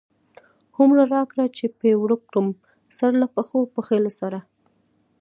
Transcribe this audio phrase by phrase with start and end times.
[0.75, 2.47] هو مره را کړه چی پی ورک کړم،
[2.97, 4.39] سرله پښو، پښی له سره